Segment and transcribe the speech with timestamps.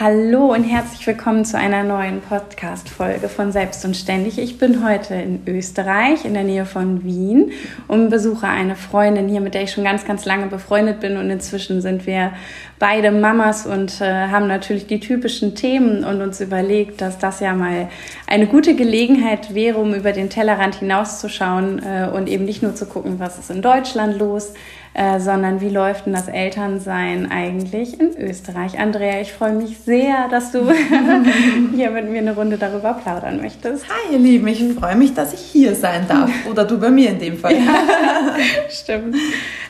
[0.00, 4.38] Hallo und herzlich willkommen zu einer neuen Podcast-Folge von Selbst und Ständig.
[4.38, 7.50] Ich bin heute in Österreich, in der Nähe von Wien
[7.88, 11.16] und besuche eine Freundin hier, mit der ich schon ganz, ganz lange befreundet bin.
[11.16, 12.32] Und inzwischen sind wir
[12.78, 17.52] beide Mamas und äh, haben natürlich die typischen Themen und uns überlegt, dass das ja
[17.54, 17.88] mal
[18.28, 22.86] eine gute Gelegenheit wäre, um über den Tellerrand hinauszuschauen äh, und eben nicht nur zu
[22.86, 24.54] gucken, was ist in Deutschland los,
[24.98, 28.80] äh, sondern wie läuft denn das Elternsein eigentlich in Österreich?
[28.80, 30.72] Andrea, ich freue mich sehr, dass du
[31.76, 33.86] hier mit mir eine Runde darüber plaudern möchtest.
[33.88, 36.28] Hi, ihr Lieben, ich freue mich, dass ich hier sein darf.
[36.50, 37.54] Oder du bei mir in dem Fall.
[37.54, 38.34] Ja,
[38.68, 39.14] stimmt.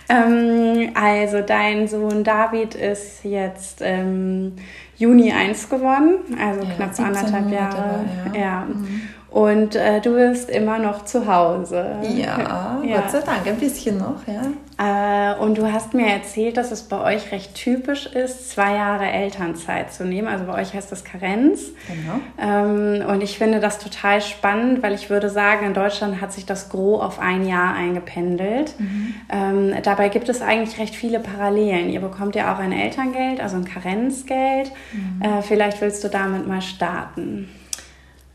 [0.09, 4.55] Ähm, also, dein Sohn David ist jetzt ähm,
[4.97, 7.77] Juni 1 geworden, also ja, knapp anderthalb Jahre.
[7.77, 8.41] War, ja.
[8.41, 8.67] ja.
[8.67, 9.03] Mhm.
[9.29, 11.97] Und äh, du bist immer noch zu Hause.
[12.03, 14.41] Ja, ja, Gott sei Dank, ein bisschen noch, ja.
[14.79, 19.07] Äh, und du hast mir erzählt, dass es bei euch recht typisch ist, zwei Jahre
[19.07, 20.29] Elternzeit zu nehmen.
[20.29, 21.63] Also bei euch heißt das Karenz.
[21.89, 22.21] Genau.
[22.39, 26.47] Ähm, und ich finde das total spannend, weil ich würde sagen, in Deutschland hat sich
[26.47, 28.79] das Gros auf ein Jahr eingependelt.
[28.79, 29.15] Mhm.
[29.29, 31.91] Ähm, dabei gibt es eigentlich recht viele Parallelen.
[31.91, 34.71] Ihr bekommt ja auch ein Elterngeld, also ein Karenzgeld.
[34.93, 35.23] Mhm.
[35.23, 37.49] Äh, vielleicht willst du damit mal starten.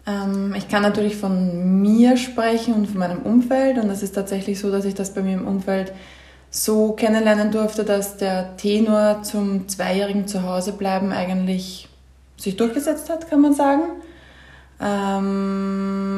[0.05, 3.77] Ähm, ich kann natürlich von mir sprechen und von meinem Umfeld.
[3.77, 5.93] Und es ist tatsächlich so, dass ich das bei mir im Umfeld
[6.55, 11.89] so kennenlernen durfte, dass der Tenor zum zweijährigen Zuhausebleiben eigentlich
[12.37, 13.81] sich durchgesetzt hat, kann man sagen.
[14.79, 16.09] Ähm,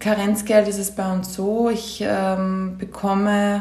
[0.00, 3.60] Karenzgeld ist es bei uns so, ich ähm, bekomme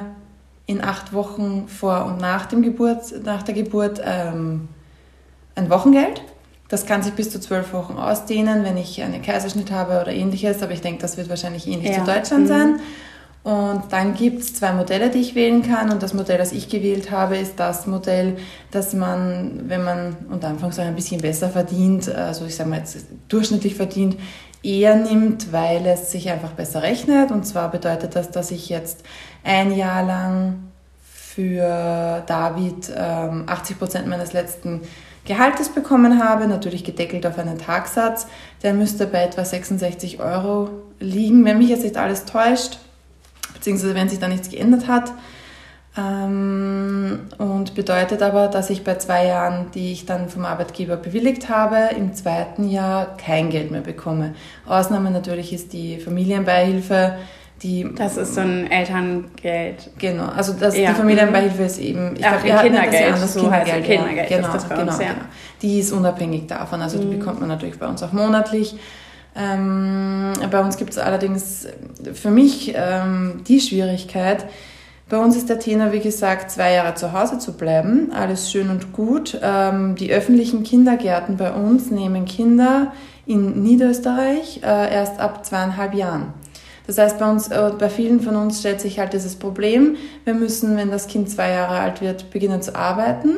[0.67, 4.69] in acht Wochen vor und nach, dem Geburt, nach der Geburt ähm,
[5.55, 6.21] ein Wochengeld.
[6.69, 10.63] Das kann sich bis zu zwölf Wochen ausdehnen, wenn ich einen Kaiserschnitt habe oder ähnliches,
[10.63, 12.05] aber ich denke, das wird wahrscheinlich ähnlich ja.
[12.05, 12.47] zu Deutschland mhm.
[12.47, 12.79] sein.
[13.43, 15.91] Und dann gibt es zwei Modelle, die ich wählen kann.
[15.91, 18.37] Und das Modell, das ich gewählt habe, ist das Modell,
[18.71, 22.97] dass man, wenn man unter Anführungszeichen ein bisschen besser verdient, also ich sage mal jetzt
[23.29, 24.17] durchschnittlich verdient,
[24.61, 27.31] eher nimmt, weil es sich einfach besser rechnet.
[27.31, 29.03] Und zwar bedeutet das, dass ich jetzt
[29.43, 30.55] ein Jahr lang
[31.01, 34.81] für David ähm, 80 Prozent meines letzten
[35.23, 38.27] Gehaltes bekommen habe, natürlich gedeckelt auf einen Tagsatz.
[38.63, 40.69] Der müsste bei etwa 66 Euro
[40.99, 42.79] liegen, wenn mich jetzt nicht alles täuscht,
[43.59, 45.11] beziehungsweise wenn sich da nichts geändert hat.
[45.97, 51.49] Ähm, und bedeutet aber, dass ich bei zwei Jahren, die ich dann vom Arbeitgeber bewilligt
[51.49, 54.35] habe, im zweiten Jahr kein Geld mehr bekomme.
[54.65, 57.17] Ausnahme natürlich ist die Familienbeihilfe,
[57.63, 59.89] die, das ist so ein Elterngeld.
[59.97, 60.91] Genau, also das, ja.
[60.91, 64.37] die Familienbeihilfe ist eben, ich glaube, Kindergeld, das so Kindergeld, Kindergeld, ja.
[64.37, 65.07] genau, das genau, uns, ja.
[65.07, 65.25] genau.
[65.61, 67.01] Die ist unabhängig davon, also mhm.
[67.01, 68.75] die bekommt man natürlich bei uns auch monatlich.
[69.35, 71.67] Ähm, bei uns gibt es allerdings
[72.13, 74.45] für mich ähm, die Schwierigkeit,
[75.09, 78.11] bei uns ist der Tenor, wie gesagt, zwei Jahre zu Hause zu bleiben.
[78.13, 79.39] Alles schön und gut.
[79.41, 82.93] Ähm, die öffentlichen Kindergärten bei uns nehmen Kinder
[83.25, 86.33] in Niederösterreich äh, erst ab zweieinhalb Jahren.
[86.85, 89.95] Das heißt, bei uns, äh, bei vielen von uns stellt sich halt dieses Problem.
[90.25, 93.29] Wir müssen, wenn das Kind zwei Jahre alt wird, beginnen zu arbeiten,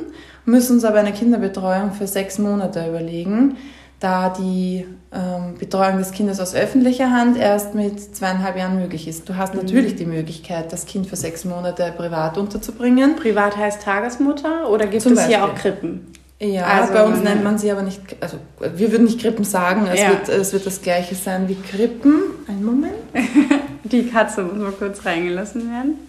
[0.43, 3.55] müssen uns aber eine Kinderbetreuung für sechs Monate überlegen,
[4.01, 9.29] da die ähm, Betreuung des Kindes aus öffentlicher Hand erst mit zweieinhalb Jahren möglich ist.
[9.29, 9.61] Du hast mhm.
[9.61, 13.15] natürlich die Möglichkeit, das Kind für sechs Monate privat unterzubringen.
[13.15, 15.35] Privat heißt Tagesmutter oder gibt Zum es Beispiel.
[15.37, 16.07] hier auch Krippen?
[16.39, 19.85] Ja, also, bei uns nennt man sie aber nicht, also wir würden nicht Krippen sagen,
[19.93, 20.09] es, ja.
[20.09, 22.21] wird, es wird das gleiche sein wie Krippen.
[22.47, 22.95] Einen Moment.
[23.83, 25.99] Die Katze muss mal kurz reingelassen werden.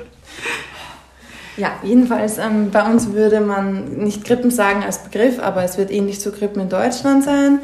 [1.56, 5.90] Ja, jedenfalls ähm, bei uns würde man nicht Krippen sagen als Begriff, aber es wird
[5.90, 7.60] ähnlich zu Krippen in Deutschland sein.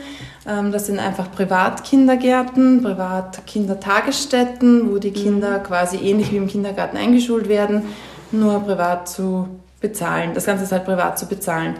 [0.48, 5.64] Ähm, das sind einfach Privatkindergärten, Privatkindertagesstätten, wo die Kinder mhm.
[5.64, 7.82] quasi ähnlich wie im Kindergarten eingeschult werden,
[8.30, 9.46] nur privat zu
[9.80, 10.30] bezahlen.
[10.34, 11.74] Das Ganze ist halt privat zu bezahlen.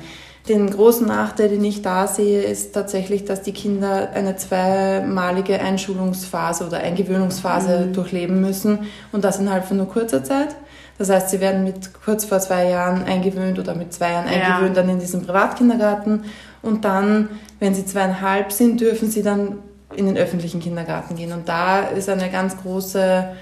[0.49, 6.67] Den großen Nachteil, den ich da sehe, ist tatsächlich, dass die Kinder eine zweimalige Einschulungsphase
[6.67, 7.93] oder Eingewöhnungsphase mhm.
[7.93, 8.81] durchleben müssen
[9.13, 10.57] und das innerhalb von nur kurzer Zeit.
[11.03, 14.77] Das heißt, sie werden mit kurz vor zwei Jahren eingewöhnt oder mit zwei Jahren eingewöhnt
[14.77, 14.83] ja.
[14.83, 16.27] dann in diesem Privatkindergarten
[16.63, 17.29] und dann,
[17.59, 19.59] wenn sie zweieinhalb sind, dürfen sie dann
[19.97, 21.33] in den öffentlichen Kindergarten gehen.
[21.33, 23.33] Und da ist eine ganz große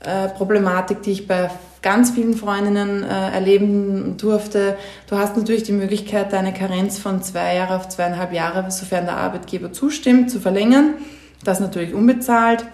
[0.00, 1.50] äh, Problematik, die ich bei
[1.82, 4.76] ganz vielen Freundinnen äh, erleben durfte.
[5.08, 9.18] Du hast natürlich die Möglichkeit, deine Karenz von zwei Jahre auf zweieinhalb Jahre, sofern der
[9.18, 10.94] Arbeitgeber zustimmt, zu verlängern.
[11.44, 12.64] Das natürlich unbezahlt.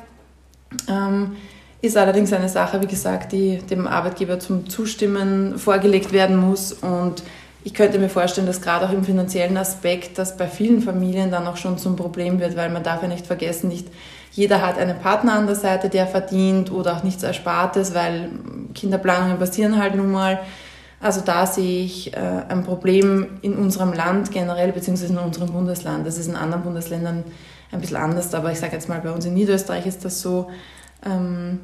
[0.88, 1.36] Ähm,
[1.82, 6.72] ist allerdings eine Sache, wie gesagt, die dem Arbeitgeber zum Zustimmen vorgelegt werden muss.
[6.72, 7.22] Und
[7.64, 11.46] ich könnte mir vorstellen, dass gerade auch im finanziellen Aspekt das bei vielen Familien dann
[11.46, 13.88] auch schon zum Problem wird, weil man darf ja nicht vergessen, nicht
[14.32, 18.30] jeder hat einen Partner an der Seite, der verdient oder auch nichts Erspartes, weil
[18.74, 20.40] Kinderplanungen passieren halt nun mal.
[21.00, 22.18] Also da sehe ich äh,
[22.48, 26.06] ein Problem in unserem Land generell, beziehungsweise in unserem Bundesland.
[26.06, 27.24] Das ist in anderen Bundesländern
[27.72, 30.48] ein bisschen anders, aber ich sage jetzt mal, bei uns in Niederösterreich ist das so.
[31.04, 31.60] Ähm,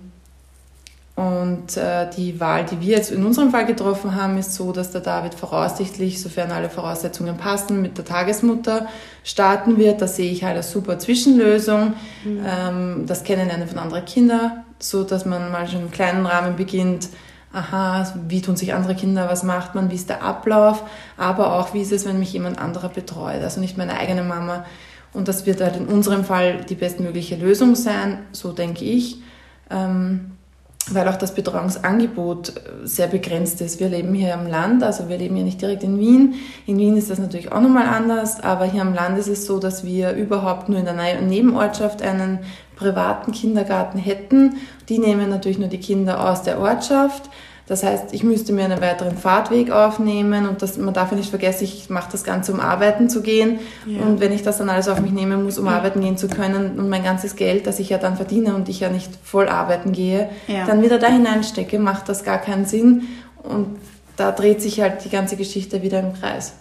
[1.17, 4.91] und äh, die Wahl, die wir jetzt in unserem Fall getroffen haben, ist so, dass
[4.91, 8.87] der David voraussichtlich, sofern alle Voraussetzungen passen, mit der Tagesmutter
[9.25, 10.03] starten wird.
[10.03, 11.95] Das sehe ich halt als super Zwischenlösung.
[12.23, 12.45] Mhm.
[12.47, 17.09] Ähm, das Kennenlernen von anderen Kindern, so dass man mal schon im kleinen Rahmen beginnt.
[17.51, 20.83] Aha, wie tun sich andere Kinder, was macht man, wie ist der Ablauf,
[21.17, 24.67] aber auch, wie ist es, wenn mich jemand anderer betreut, also nicht meine eigene Mama.
[25.17, 29.17] Und das wird halt in unserem Fall die bestmögliche Lösung sein, so denke ich.
[29.71, 30.33] Ähm,
[30.91, 33.81] weil auch das Betreuungsangebot äh, sehr begrenzt ist.
[33.81, 36.35] Wir leben hier am Land, also wir leben hier nicht direkt in Wien.
[36.67, 39.59] In Wien ist das natürlich auch nochmal anders, aber hier am Land ist es so,
[39.59, 42.41] dass wir überhaupt nur in der Nebenortschaft einen
[42.77, 44.57] privaten Kindergarten hätten.
[44.89, 47.31] Die nehmen natürlich nur die Kinder aus der Ortschaft.
[47.69, 51.31] Das heißt, ich müsste mir einen weiteren Fahrtweg aufnehmen und das, man darf ja nicht
[51.31, 53.59] vergessen, ich mache das Ganze, um arbeiten zu gehen.
[53.87, 54.03] Ja.
[54.03, 55.73] Und wenn ich das dann alles auf mich nehmen muss, um ja.
[55.73, 58.81] arbeiten gehen zu können und mein ganzes Geld, das ich ja dann verdiene und ich
[58.81, 60.65] ja nicht voll arbeiten gehe, ja.
[60.65, 63.09] dann wieder da hineinstecke, macht das gar keinen Sinn.
[63.43, 63.79] Und
[64.17, 66.53] da dreht sich halt die ganze Geschichte wieder im Kreis.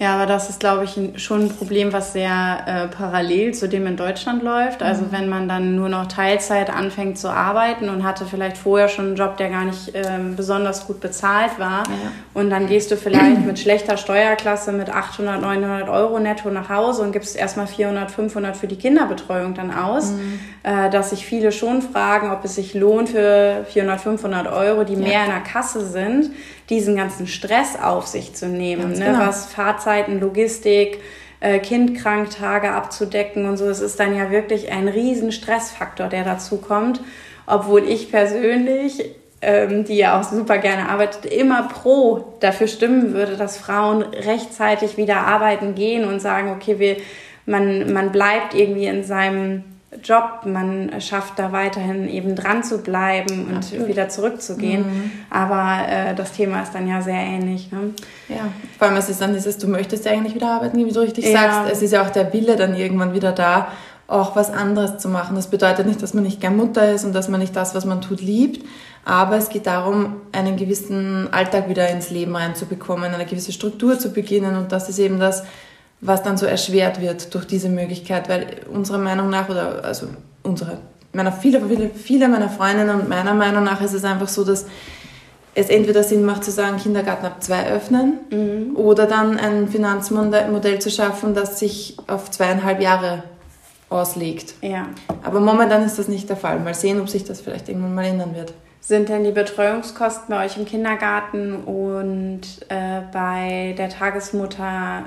[0.00, 3.86] Ja, aber das ist, glaube ich, schon ein Problem, was sehr äh, parallel zu dem
[3.86, 4.82] in Deutschland läuft.
[4.82, 5.12] Also mhm.
[5.12, 9.16] wenn man dann nur noch Teilzeit anfängt zu arbeiten und hatte vielleicht vorher schon einen
[9.16, 11.84] Job, der gar nicht ähm, besonders gut bezahlt war.
[11.86, 12.10] Ja.
[12.34, 17.02] Und dann gehst du vielleicht mit schlechter Steuerklasse mit 800, 900 Euro netto nach Hause
[17.02, 20.10] und gibst erstmal 400, 500 für die Kinderbetreuung dann aus.
[20.10, 20.40] Mhm.
[20.64, 24.94] Äh, dass sich viele schon fragen, ob es sich lohnt für 400, 500 Euro, die
[24.94, 24.98] ja.
[24.98, 26.30] mehr in der Kasse sind,
[26.70, 29.04] diesen ganzen Stress auf sich zu nehmen, ne?
[29.04, 29.18] Genau.
[29.18, 31.02] was Fahrzeiten, Logistik,
[31.40, 33.66] äh, Kindkranktage abzudecken und so.
[33.66, 37.02] Es ist dann ja wirklich ein riesen Stressfaktor, der dazu kommt,
[37.46, 39.04] obwohl ich persönlich
[39.42, 44.96] ähm, die ja auch super gerne arbeitet, immer pro dafür stimmen würde, dass Frauen rechtzeitig
[44.96, 46.96] wieder arbeiten gehen und sagen, okay, wir,
[47.44, 49.64] man, man bleibt irgendwie in seinem
[50.02, 53.88] Job, man schafft da weiterhin eben dran zu bleiben und Absolut.
[53.88, 54.82] wieder zurückzugehen.
[54.82, 55.12] Mhm.
[55.30, 57.70] Aber äh, das Thema ist dann ja sehr ähnlich.
[57.70, 57.90] Ne?
[58.28, 58.48] Ja,
[58.78, 61.26] vor allem es ist dann dieses, du möchtest ja eigentlich wieder arbeiten, wie du richtig
[61.26, 61.32] ja.
[61.32, 61.72] sagst.
[61.72, 63.68] Es ist ja auch der Wille dann irgendwann wieder da,
[64.06, 65.36] auch was anderes zu machen.
[65.36, 67.84] Das bedeutet nicht, dass man nicht gern Mutter ist und dass man nicht das, was
[67.84, 68.64] man tut, liebt.
[69.04, 74.12] Aber es geht darum, einen gewissen Alltag wieder ins Leben reinzubekommen, eine gewisse Struktur zu
[74.12, 74.56] beginnen.
[74.56, 75.44] Und das ist eben das,
[76.00, 80.06] was dann so erschwert wird durch diese Möglichkeit, weil unserer Meinung nach, oder also
[80.42, 80.78] unsere,
[81.12, 84.66] meiner, viele, viele, viele meiner Freundinnen und meiner Meinung nach ist es einfach so, dass
[85.54, 88.76] es entweder Sinn macht zu sagen, Kindergarten ab zwei öffnen mhm.
[88.76, 93.22] oder dann ein Finanzmodell zu schaffen, das sich auf zweieinhalb Jahre
[93.88, 94.54] auslegt.
[94.60, 94.88] Ja.
[95.22, 96.58] Aber momentan ist das nicht der Fall.
[96.58, 98.52] Mal sehen, ob sich das vielleicht irgendwann mal ändern wird.
[98.80, 105.04] Sind denn die Betreuungskosten bei euch im Kindergarten und äh, bei der Tagesmutter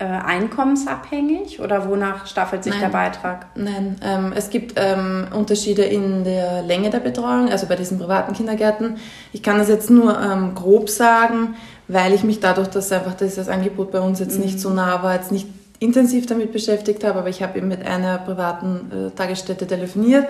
[0.00, 2.80] äh, einkommensabhängig oder wonach staffelt sich Nein.
[2.80, 3.46] der Beitrag?
[3.54, 8.32] Nein, ähm, es gibt ähm, Unterschiede in der Länge der Betreuung, also bei diesen privaten
[8.32, 8.96] Kindergärten.
[9.34, 11.54] Ich kann das jetzt nur ähm, grob sagen,
[11.86, 14.46] weil ich mich dadurch, dass einfach dieses Angebot bei uns jetzt mhm.
[14.46, 15.48] nicht so nah war, jetzt nicht
[15.80, 20.26] intensiv damit beschäftigt habe, aber ich habe eben mit einer privaten äh, Tagesstätte telefoniert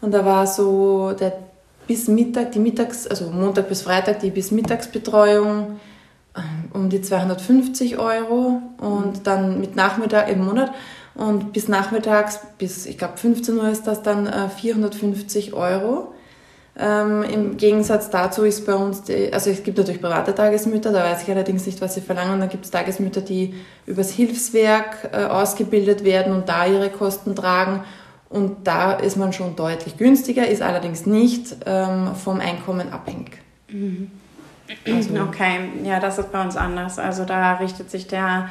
[0.00, 1.34] und da war so der
[1.86, 5.78] bis Mittag, die Mittags, also Montag bis Freitag die bis Mittagsbetreuung
[6.72, 10.72] um die 250 Euro und dann mit Nachmittag im Monat
[11.14, 16.12] und bis nachmittags, bis ich glaube 15 Uhr ist das dann 450 äh, Euro.
[16.76, 21.04] Ähm, Im Gegensatz dazu ist bei uns, die, also es gibt natürlich private Tagesmütter, da
[21.04, 22.40] weiß ich allerdings nicht, was sie verlangen.
[22.40, 23.54] Dann gibt es Tagesmütter, die
[23.86, 27.84] übers Hilfswerk äh, ausgebildet werden und da ihre Kosten tragen.
[28.28, 33.38] Und da ist man schon deutlich günstiger, ist allerdings nicht ähm, vom Einkommen abhängig.
[33.70, 34.10] Mhm.
[34.86, 36.98] Also, okay, ja, das ist bei uns anders.
[36.98, 38.48] Also da richtet sich der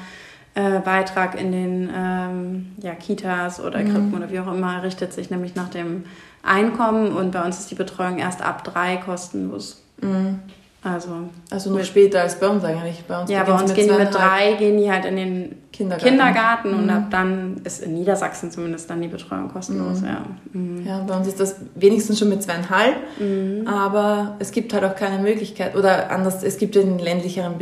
[0.56, 3.92] äh, Beitrag in den ähm, ja, Kitas oder mhm.
[3.92, 6.06] Krippen oder wie auch immer, richtet sich nämlich nach dem
[6.44, 9.82] Einkommen und bei uns ist die Betreuung erst ab drei kostenlos.
[10.02, 10.40] Mhm.
[10.84, 11.10] Also,
[11.50, 13.04] also noch später als bei uns eigentlich.
[13.08, 16.10] Bei uns ja, bei uns gehen die mit drei, gehen die halt in den Kindergarten,
[16.10, 16.80] Kindergarten mhm.
[16.80, 20.02] und ab dann ist in Niedersachsen zumindest dann die Betreuung kostenlos.
[20.02, 20.08] Mhm.
[20.08, 20.26] Ja.
[20.52, 20.86] Mhm.
[20.86, 23.66] ja, bei uns ist das wenigstens schon mit zweieinhalb, mhm.
[23.66, 27.54] aber es gibt halt auch keine Möglichkeit oder anders, es gibt in den ländlicheren,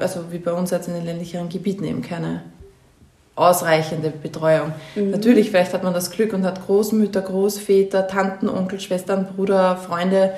[0.00, 2.42] also wie bei uns jetzt in den ländlicheren Gebieten eben keine
[3.36, 4.72] ausreichende Betreuung.
[4.96, 5.12] Mhm.
[5.12, 10.32] Natürlich, vielleicht hat man das Glück und hat Großmütter, Großväter, Tanten, Onkel, Schwestern, Bruder, Freunde,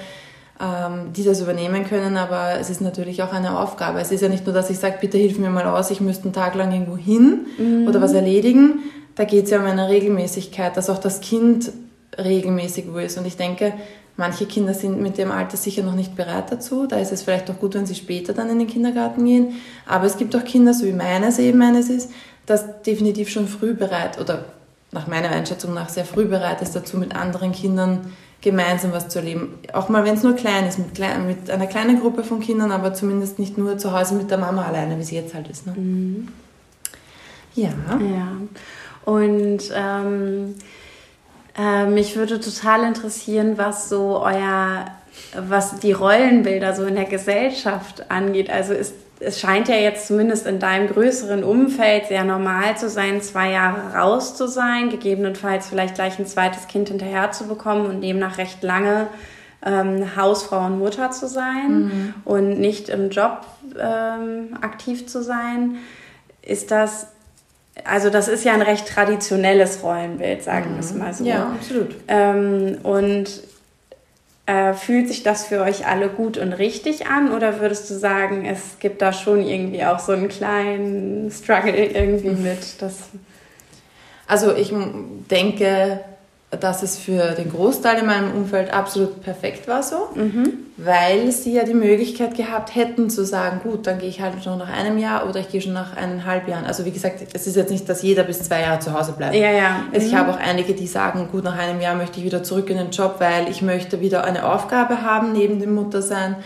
[0.62, 4.00] ähm, die das übernehmen können, aber es ist natürlich auch eine Aufgabe.
[4.00, 6.24] Es ist ja nicht nur, dass ich sage, bitte hilf mir mal aus, ich müsste
[6.24, 7.88] einen Tag lang irgendwo hin mhm.
[7.88, 8.78] oder was erledigen.
[9.16, 11.72] Da geht es ja um eine Regelmäßigkeit, dass auch das Kind
[12.16, 13.18] regelmäßig wo ist.
[13.18, 13.72] Und ich denke,
[14.16, 16.86] manche Kinder sind mit dem Alter sicher noch nicht bereit dazu.
[16.86, 19.54] Da ist es vielleicht auch gut, wenn sie später dann in den Kindergarten gehen.
[19.86, 22.10] Aber es gibt auch Kinder, so wie meines eben eines ist,
[22.46, 24.44] das definitiv schon früh bereit oder
[24.92, 29.20] nach meiner Einschätzung nach sehr früh bereit ist dazu, mit anderen Kindern gemeinsam was zu
[29.20, 29.58] erleben.
[29.72, 32.72] Auch mal, wenn es nur klein ist, mit, klein, mit, einer kleinen Gruppe von Kindern,
[32.72, 35.66] aber zumindest nicht nur zu Hause mit der Mama alleine, wie sie jetzt halt ist.
[35.66, 35.72] Ne?
[35.76, 36.28] Mhm.
[37.54, 37.70] Ja.
[38.00, 38.36] Ja.
[39.04, 40.54] Und ähm,
[41.56, 44.86] äh, mich würde total interessieren, was so euer,
[45.36, 48.50] was die Rollenbilder so in der Gesellschaft angeht.
[48.50, 48.94] Also ist
[49.24, 53.94] es scheint ja jetzt zumindest in deinem größeren Umfeld sehr normal zu sein, zwei Jahre
[53.94, 58.62] raus zu sein, gegebenenfalls vielleicht gleich ein zweites Kind hinterher zu bekommen und demnach recht
[58.62, 59.08] lange
[59.64, 62.14] ähm, Hausfrau und Mutter zu sein mhm.
[62.24, 63.46] und nicht im Job
[63.78, 65.76] ähm, aktiv zu sein.
[66.42, 67.06] Ist das,
[67.84, 70.74] also das ist ja ein recht traditionelles Rollenbild, sagen mhm.
[70.74, 71.24] wir es mal so.
[71.24, 71.94] Ja, absolut.
[72.08, 73.51] Ähm, und
[74.46, 78.44] äh, fühlt sich das für euch alle gut und richtig an oder würdest du sagen,
[78.44, 82.80] es gibt da schon irgendwie auch so einen kleinen Struggle irgendwie mit?
[82.80, 83.10] Das
[84.26, 84.72] also ich
[85.30, 86.00] denke,
[86.60, 90.52] dass es für den Großteil in meinem Umfeld absolut perfekt war so, mhm.
[90.76, 94.58] weil sie ja die Möglichkeit gehabt hätten zu sagen, gut, dann gehe ich halt schon
[94.58, 96.66] nach einem Jahr oder ich gehe schon nach eineinhalb Jahren.
[96.66, 99.34] Also wie gesagt, es ist jetzt nicht, dass jeder bis zwei Jahre zu Hause bleibt.
[99.34, 99.84] Ja, ja.
[99.94, 100.18] Also ich mhm.
[100.18, 102.90] habe auch einige, die sagen, gut, nach einem Jahr möchte ich wieder zurück in den
[102.90, 106.36] Job, weil ich möchte wieder eine Aufgabe haben neben dem Muttersein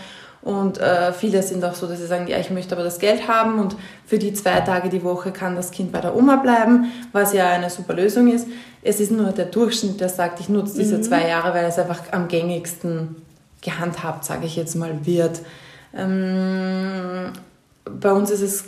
[0.47, 3.27] und äh, viele sind auch so, dass sie sagen, ja, ich möchte aber das Geld
[3.27, 3.75] haben und
[4.05, 7.49] für die zwei Tage die Woche kann das Kind bei der Oma bleiben, was ja
[7.49, 8.47] eine super Lösung ist.
[8.81, 11.03] Es ist nur der Durchschnitt, der sagt, ich nutze diese mhm.
[11.03, 13.17] zwei Jahre, weil es einfach am gängigsten
[13.61, 15.41] gehandhabt, sage ich jetzt mal, wird.
[15.93, 17.33] Ähm,
[17.83, 18.63] bei uns ist es,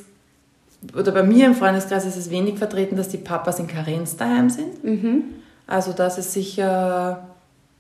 [0.93, 4.50] oder bei mir im Freundeskreis ist es wenig vertreten, dass die Papas in Karenz daheim
[4.50, 4.83] sind.
[4.83, 5.24] Mhm.
[5.65, 7.25] Also das ist sicher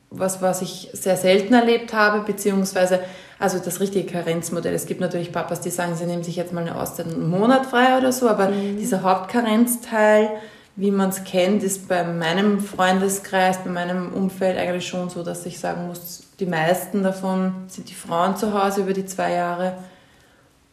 [0.09, 3.01] was, was ich sehr selten erlebt habe, beziehungsweise
[3.39, 4.73] also das richtige Karenzmodell.
[4.73, 7.65] Es gibt natürlich Papas, die sagen, sie nehmen sich jetzt mal eine Auszeit einen Monat
[7.65, 8.77] frei oder so, aber mhm.
[8.77, 10.29] dieser Hauptkarenzteil,
[10.75, 15.45] wie man es kennt, ist bei meinem Freundeskreis, bei meinem Umfeld eigentlich schon so, dass
[15.45, 19.77] ich sagen muss, die meisten davon sind die Frauen zu Hause über die zwei Jahre.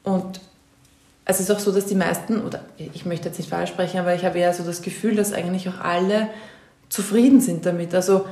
[0.02, 0.40] Und
[1.24, 4.14] es ist auch so, dass die meisten, oder ich möchte jetzt nicht falsch sprechen, aber
[4.14, 6.28] ich habe eher so das Gefühl, dass eigentlich auch alle
[6.88, 7.94] zufrieden sind damit.
[7.94, 8.26] Also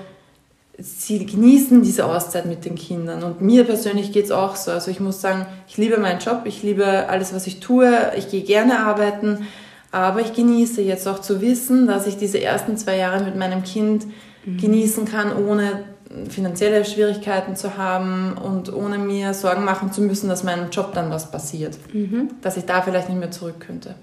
[0.78, 3.22] sie genießen diese Auszeit mit den Kindern.
[3.22, 4.70] Und mir persönlich geht es auch so.
[4.70, 8.28] Also ich muss sagen, ich liebe meinen Job, ich liebe alles, was ich tue, ich
[8.30, 9.46] gehe gerne arbeiten,
[9.92, 13.62] aber ich genieße jetzt auch zu wissen, dass ich diese ersten zwei Jahre mit meinem
[13.62, 14.06] Kind
[14.44, 14.58] mhm.
[14.58, 15.84] genießen kann, ohne
[16.28, 21.10] finanzielle Schwierigkeiten zu haben und ohne mir Sorgen machen zu müssen, dass meinem Job dann
[21.10, 21.76] was passiert.
[21.92, 22.30] Mhm.
[22.40, 23.94] Dass ich da vielleicht nicht mehr zurück könnte.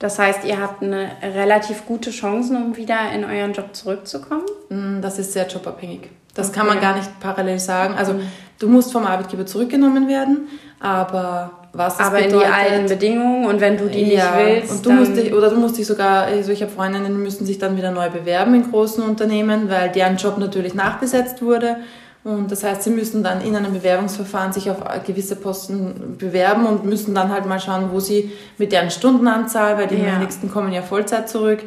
[0.00, 4.46] Das heißt, ihr habt eine relativ gute Chancen, um wieder in euren Job zurückzukommen?
[4.70, 6.08] Mm, das ist sehr jobabhängig.
[6.34, 6.58] Das okay.
[6.58, 7.94] kann man gar nicht parallel sagen.
[7.94, 8.22] Also mhm.
[8.58, 10.48] du musst vom Arbeitgeber zurückgenommen werden,
[10.80, 14.46] aber was das aber bedeutet, in die alten Bedingungen und wenn du die ja, nicht
[14.46, 17.22] willst, und du musst dich, oder du musst dich sogar, also ich habe Freundinnen, die
[17.22, 21.76] müssen sich dann wieder neu bewerben in großen Unternehmen, weil deren Job natürlich nachbesetzt wurde
[22.22, 26.84] und das heißt, sie müssen dann in einem Bewerbungsverfahren sich auf gewisse Posten bewerben und
[26.84, 30.18] müssen dann halt mal schauen, wo sie mit deren Stundenanzahl, weil die ja.
[30.18, 31.60] nächsten kommen ja Vollzeit zurück,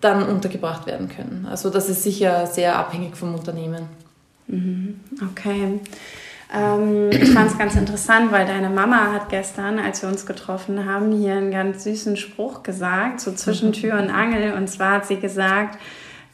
[0.00, 1.46] dann untergebracht werden können.
[1.48, 3.88] Also das ist sicher sehr abhängig vom Unternehmen.
[4.48, 4.98] Mhm.
[5.30, 5.80] Okay.
[6.52, 10.84] Ähm, ich fand es ganz interessant, weil deine Mama hat gestern, als wir uns getroffen
[10.84, 14.54] haben, hier einen ganz süßen Spruch gesagt, so zwischen Tür und Angel.
[14.54, 15.78] Und zwar hat sie gesagt,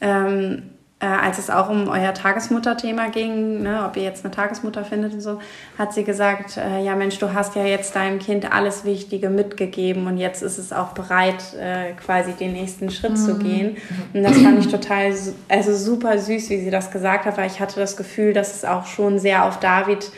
[0.01, 0.63] ähm,
[1.01, 5.13] äh, als es auch um euer Tagesmutter-Thema ging, ne, ob ihr jetzt eine Tagesmutter findet
[5.13, 5.39] und so,
[5.77, 10.07] hat sie gesagt, äh, ja Mensch, du hast ja jetzt deinem Kind alles Wichtige mitgegeben
[10.07, 13.15] und jetzt ist es auch bereit, äh, quasi den nächsten Schritt mhm.
[13.15, 13.77] zu gehen.
[14.13, 15.13] Und das fand ich total,
[15.47, 18.65] also super süß, wie sie das gesagt hat, weil ich hatte das Gefühl, dass es
[18.65, 20.11] auch schon sehr auf David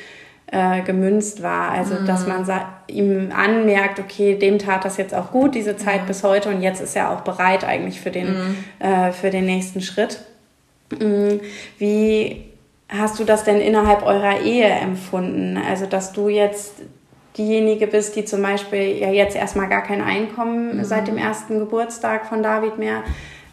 [0.48, 1.70] äh, gemünzt war.
[1.70, 2.08] Also, mhm.
[2.08, 2.50] dass man
[2.88, 6.08] ihm anmerkt, okay, dem tat das jetzt auch gut, diese Zeit mhm.
[6.08, 8.58] bis heute und jetzt ist er auch bereit eigentlich für den, mhm.
[8.80, 10.22] äh, für den nächsten Schritt.
[11.78, 12.46] Wie
[12.90, 15.58] hast du das denn innerhalb eurer Ehe empfunden?
[15.58, 16.74] Also, dass du jetzt
[17.38, 20.84] diejenige bist, die zum Beispiel ja jetzt erstmal gar kein Einkommen mhm.
[20.84, 23.04] seit dem ersten Geburtstag von David mehr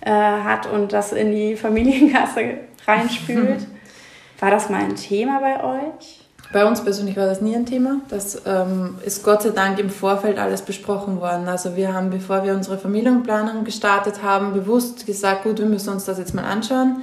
[0.01, 3.67] äh, hat und das in die Familienkasse reinspült.
[4.41, 6.21] War das mal ein Thema bei euch?
[6.53, 8.01] Bei uns persönlich war das nie ein Thema.
[8.09, 11.47] Das ähm, ist Gott sei Dank im Vorfeld alles besprochen worden.
[11.47, 16.07] Also wir haben, bevor wir unsere Familienplanung gestartet haben, bewusst gesagt, gut, wir müssen uns
[16.07, 17.03] das jetzt mal anschauen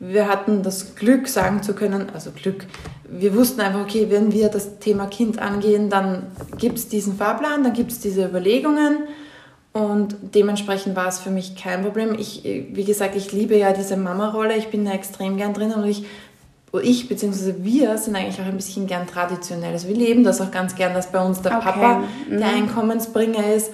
[0.00, 2.66] wir hatten das Glück, sagen zu können, also Glück,
[3.08, 6.22] wir wussten einfach, okay, wenn wir das Thema Kind angehen, dann
[6.58, 8.96] gibt es diesen Fahrplan, dann gibt es diese Überlegungen
[9.72, 12.16] und dementsprechend war es für mich kein Problem.
[12.18, 15.84] Ich, wie gesagt, ich liebe ja diese Mama-Rolle, ich bin da extrem gern drin und
[15.84, 16.06] ich,
[16.82, 17.56] ich bzw.
[17.58, 19.72] wir sind eigentlich auch ein bisschen gern traditionell.
[19.72, 21.64] Also wir leben das auch ganz gern, dass bei uns der okay.
[21.64, 22.38] Papa mhm.
[22.38, 23.70] der Einkommensbringer ist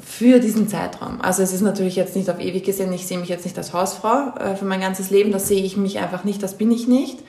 [0.00, 1.20] für diesen Zeitraum.
[1.20, 3.72] Also es ist natürlich jetzt nicht auf ewig gesehen, ich sehe mich jetzt nicht als
[3.72, 6.88] Hausfrau äh, für mein ganzes Leben, das sehe ich mich einfach nicht, das bin ich
[6.88, 7.20] nicht.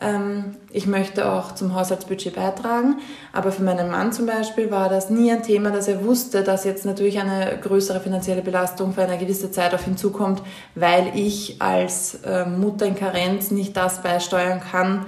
[0.00, 2.98] Ähm, ich möchte auch zum Haushaltsbudget beitragen,
[3.32, 6.64] aber für meinen Mann zum Beispiel war das nie ein Thema, dass er wusste, dass
[6.64, 10.42] jetzt natürlich eine größere finanzielle Belastung für eine gewisse Zeit auf ihn zukommt,
[10.74, 15.06] weil ich als äh, Mutter in Karenz nicht das beisteuern kann,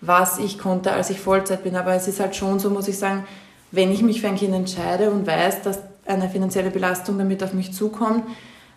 [0.00, 1.76] was ich konnte, als ich Vollzeit bin.
[1.76, 3.24] Aber es ist halt schon so, muss ich sagen,
[3.70, 7.52] wenn ich mich für ein Kind entscheide und weiß, dass eine finanzielle Belastung damit auf
[7.52, 8.24] mich zukommt,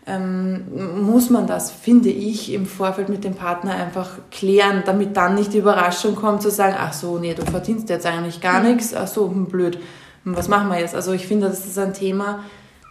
[0.08, 0.66] ähm,
[1.02, 5.54] muss man das, finde ich, im Vorfeld mit dem Partner einfach klären, damit dann nicht
[5.54, 8.68] die Überraschung kommt zu sagen, ach so, nee, du verdienst jetzt eigentlich gar mhm.
[8.68, 9.80] nichts, ach so, hm, blöd,
[10.24, 10.94] hm, was machen wir jetzt?
[10.94, 12.42] Also ich finde, das ist ein Thema,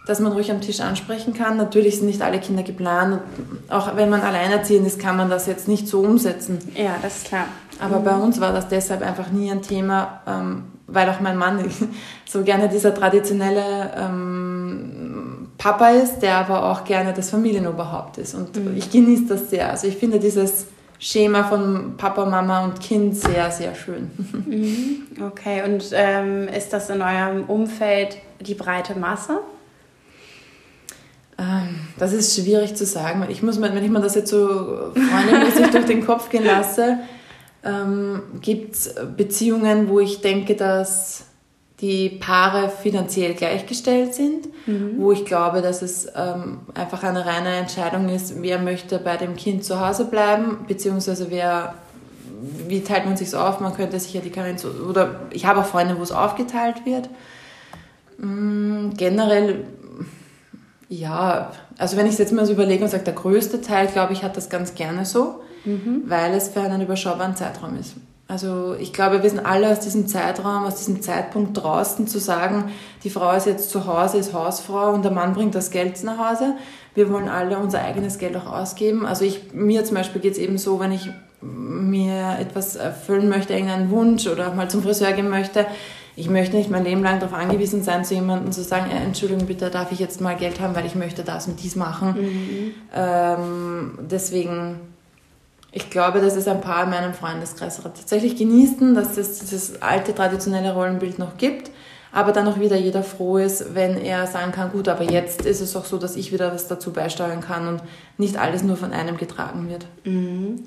[0.07, 1.57] das man ruhig am Tisch ansprechen kann.
[1.57, 3.21] Natürlich sind nicht alle Kinder geplant.
[3.69, 6.59] Auch wenn man alleinerziehend ist, kann man das jetzt nicht so umsetzen.
[6.75, 7.45] Ja, das ist klar.
[7.79, 8.03] Aber mhm.
[8.03, 11.63] bei uns war das deshalb einfach nie ein Thema, ähm, weil auch mein Mann
[12.25, 18.35] so gerne dieser traditionelle ähm, Papa ist, der aber auch gerne das Familienoberhaupt ist.
[18.35, 18.77] Und mhm.
[18.77, 19.69] ich genieße das sehr.
[19.71, 20.67] Also ich finde dieses
[20.99, 24.11] Schema von Papa, Mama und Kind sehr, sehr schön.
[24.45, 25.07] Mhm.
[25.25, 29.39] Okay, und ähm, ist das in eurem Umfeld die breite Masse?
[31.37, 33.25] Ähm, das ist schwierig zu sagen.
[33.29, 36.99] Ich muss, wenn ich mir das jetzt so freundlich durch den Kopf gehen lasse,
[37.65, 41.25] ähm, gibt es Beziehungen, wo ich denke, dass
[41.81, 44.95] die Paare finanziell gleichgestellt sind, mhm.
[44.97, 49.35] wo ich glaube, dass es ähm, einfach eine reine Entscheidung ist, wer möchte bei dem
[49.35, 51.73] Kind zu Hause bleiben, beziehungsweise wer,
[52.67, 55.65] wie teilt man sich auf, man könnte sich ja die Karenz, oder ich habe auch
[55.65, 57.09] Freunde, wo es aufgeteilt wird.
[58.19, 59.65] Mhm, generell,
[60.87, 64.13] ja, also wenn ich es jetzt mal so überlege und sage, der größte Teil, glaube
[64.13, 66.03] ich, hat das ganz gerne so mhm.
[66.07, 67.95] weil es für einen überschaubaren Zeitraum ist.
[68.27, 72.71] Also ich glaube, wir sind alle aus diesem Zeitraum, aus diesem Zeitpunkt draußen zu sagen,
[73.03, 76.17] die Frau ist jetzt zu Hause, ist Hausfrau und der Mann bringt das Geld nach
[76.17, 76.55] Hause.
[76.95, 79.05] Wir wollen alle unser eigenes Geld auch ausgeben.
[79.05, 81.07] Also ich, mir zum Beispiel geht es eben so, wenn ich
[81.41, 85.67] mir etwas erfüllen möchte, irgendeinen Wunsch oder auch mal zum Friseur gehen möchte,
[86.17, 89.45] ich möchte nicht mein Leben lang darauf angewiesen sein, zu jemandem zu sagen, äh, Entschuldigung,
[89.47, 92.15] bitte darf ich jetzt mal Geld haben, weil ich möchte das und dies machen.
[92.17, 92.73] Mhm.
[92.95, 94.79] Ähm, deswegen
[95.75, 100.15] ich glaube, dass es ein paar in meinem Freundeskreis tatsächlich genießen, dass es dieses alte
[100.15, 101.69] traditionelle Rollenbild noch gibt,
[102.13, 105.59] aber dann auch wieder jeder froh ist, wenn er sagen kann, gut, aber jetzt ist
[105.59, 107.81] es auch so, dass ich wieder was dazu beisteuern kann und
[108.17, 109.85] nicht alles nur von einem getragen wird.
[110.05, 110.63] Mhm.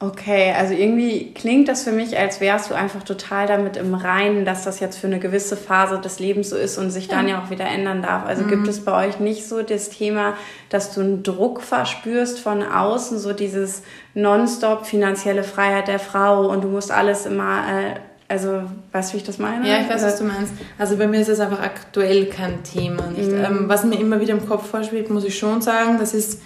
[0.00, 4.44] Okay, also irgendwie klingt das für mich, als wärst du einfach total damit im Reinen,
[4.44, 7.42] dass das jetzt für eine gewisse Phase des Lebens so ist und sich dann ja,
[7.42, 8.24] auch wieder ändern darf.
[8.24, 8.48] Also mhm.
[8.48, 10.34] gibt es bei euch nicht so das Thema,
[10.68, 13.82] dass du einen Druck verspürst von außen, so dieses
[14.14, 17.94] nonstop finanzielle Freiheit der Frau und du musst alles immer, äh,
[18.28, 19.68] also weißt du, wie ich das meine?
[19.68, 20.52] Ja, ich weiß, was du meinst.
[20.78, 23.08] Also bei mir ist es einfach aktuell kein Thema.
[23.08, 23.32] Nicht?
[23.32, 23.44] Mhm.
[23.44, 26.40] Ähm, was mir immer wieder im Kopf vorschwebt, muss ich schon sagen, das ist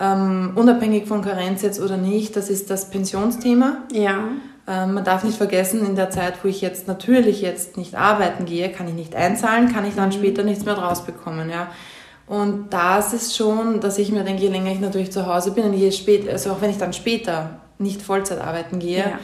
[0.00, 3.78] ähm, unabhängig von Karenz jetzt oder nicht, das ist das Pensionsthema.
[3.92, 4.28] Ja.
[4.66, 8.44] Ähm, man darf nicht vergessen, in der Zeit, wo ich jetzt natürlich jetzt nicht arbeiten
[8.44, 10.12] gehe, kann ich nicht einzahlen, kann ich dann mhm.
[10.12, 11.50] später nichts mehr draus bekommen.
[11.50, 11.68] Ja.
[12.26, 15.64] Und das ist schon, dass ich mir denke, je länger ich natürlich zu Hause bin
[15.64, 19.18] und je später, also auch wenn ich dann später nicht Vollzeit arbeiten gehe, ja.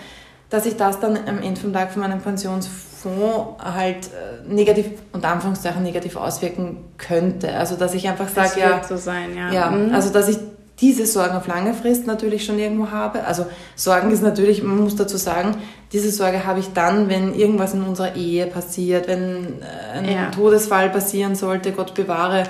[0.50, 5.28] dass ich das dann am Ende vom Tag von meinem Pensionsfonds halt äh, negativ, unter
[5.28, 7.54] Anführungszeichen negativ auswirken könnte.
[7.54, 9.52] Also dass ich einfach sage, ja, so sein, ja.
[9.52, 9.94] ja mhm.
[9.94, 10.38] also dass ich
[10.80, 13.24] diese Sorgen auf lange Frist natürlich schon irgendwo habe.
[13.24, 15.56] Also Sorgen ist natürlich, man muss dazu sagen,
[15.92, 20.30] diese Sorge habe ich dann, wenn irgendwas in unserer Ehe passiert, wenn äh, ein ja.
[20.30, 22.44] Todesfall passieren sollte, Gott bewahre.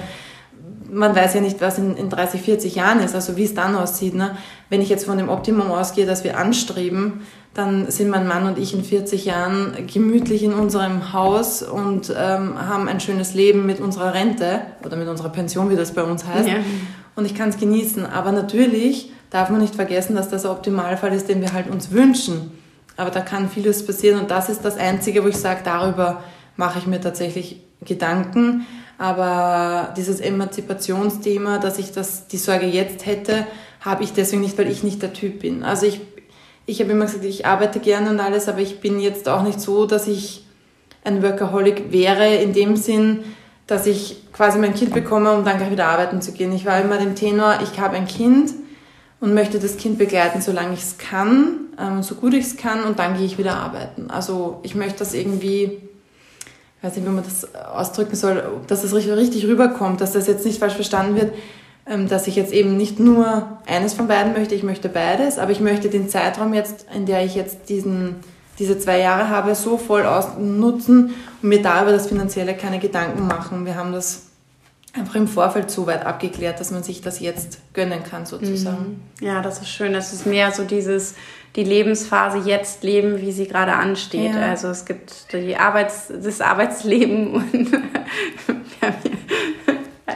[0.91, 3.75] Man weiß ja nicht, was in, in 30, 40 Jahren ist, also wie es dann
[3.75, 4.15] aussieht.
[4.15, 4.37] Ne?
[4.69, 8.59] Wenn ich jetzt von dem Optimum ausgehe, das wir anstreben, dann sind mein Mann und
[8.59, 13.81] ich in 40 Jahren gemütlich in unserem Haus und ähm, haben ein schönes Leben mit
[13.81, 16.49] unserer Rente oder mit unserer Pension, wie das bei uns heißt.
[16.49, 16.57] Ja
[17.19, 18.07] und ich kann es genießen.
[18.07, 21.91] Aber natürlich darf man nicht vergessen, dass das der Optimalfall ist, den wir halt uns
[21.91, 22.53] wünschen.
[22.97, 26.23] Aber da kann vieles passieren und das ist das Einzige, wo ich sage, darüber
[26.57, 28.67] mache ich mir tatsächlich Gedanken.
[28.99, 33.49] Aber dieses Emanzipationsthema, dass ich das, die Sorge jetzt hätte,
[33.81, 35.65] habe ich deswegen nicht, weil ich nicht der Typ bin.
[35.65, 36.01] Also ich,
[36.67, 39.61] ich habe immer gesagt, ich arbeite gerne und alles, aber ich bin jetzt auch nicht
[39.61, 40.45] so, dass ich
[41.03, 43.25] ein Workaholic wäre in dem Sinn,
[43.69, 46.53] dass ich quasi mein Kind bekomme, um dann gleich wieder arbeiten zu gehen.
[46.53, 48.51] Ich war immer dem Tenor, ich habe ein Kind
[49.21, 52.83] und möchte das Kind begleiten, solange ich es kann, ähm, so gut ich es kann
[52.83, 54.11] und dann gehe ich wieder arbeiten.
[54.11, 58.95] Also ich möchte das irgendwie, ich weiß nicht, wie man das ausdrücken soll, dass das
[58.95, 61.35] richtig, richtig rüberkommt, dass das jetzt nicht falsch verstanden wird,
[61.87, 65.53] ähm, dass ich jetzt eben nicht nur eines von beiden möchte, ich möchte beides, aber
[65.53, 68.17] ich möchte den Zeitraum jetzt, in der ich jetzt diesen
[68.59, 73.27] diese zwei Jahre habe, so voll ausnutzen und mir da über das Finanzielle keine Gedanken
[73.27, 73.65] machen.
[73.65, 74.27] Wir haben das
[74.95, 79.01] einfach im Vorfeld so weit abgeklärt, dass man sich das jetzt gönnen kann, sozusagen.
[79.21, 79.27] Mhm.
[79.27, 79.93] Ja, das ist schön.
[79.93, 81.15] Das ist mehr so dieses,
[81.57, 84.35] die Lebensphase jetzt leben, wie sie gerade ansteht.
[84.35, 84.51] Ja.
[84.51, 87.73] Also es gibt die Arbeits-, das Arbeitsleben und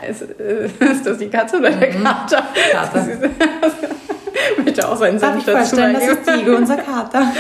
[0.09, 2.05] ist, ist das die Katze oder der mhm.
[2.05, 2.45] Kater?
[2.73, 3.07] Kater.
[4.65, 5.77] Bitte auch seinen Senf dazu.
[5.77, 7.21] Das ist Tiger, unser Kater.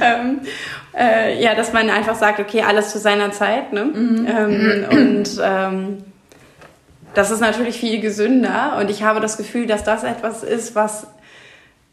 [0.00, 0.40] ähm,
[0.96, 3.72] äh, ja, dass man einfach sagt, okay, alles zu seiner Zeit.
[3.72, 3.84] Ne?
[3.84, 4.26] Mhm.
[4.28, 6.04] Ähm, und ähm,
[7.14, 8.76] das ist natürlich viel gesünder.
[8.80, 11.06] Und ich habe das Gefühl, dass das etwas ist, was